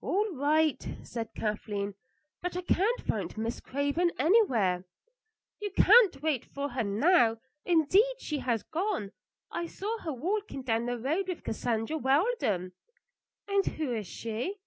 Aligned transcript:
"All 0.00 0.30
right," 0.36 0.90
said 1.02 1.34
Kathleen; 1.34 1.96
"but 2.40 2.56
I 2.56 2.60
can't 2.62 3.00
find 3.00 3.36
Miss 3.36 3.58
Craven 3.58 4.12
anywhere. 4.16 4.84
"You 5.60 5.72
can't 5.72 6.22
wait 6.22 6.44
for 6.44 6.68
her 6.68 6.84
now. 6.84 7.38
Indeed, 7.64 8.20
she 8.20 8.38
has 8.38 8.62
gone. 8.62 9.10
I 9.50 9.66
saw 9.66 9.98
her 10.02 10.12
walking 10.12 10.62
down 10.62 10.86
the 10.86 10.98
road 11.00 11.26
with 11.26 11.42
Cassandra 11.42 11.98
Weldon." 11.98 12.74
"And 13.48 13.66
who 13.66 13.92
is 13.92 14.06
she?" 14.06 14.60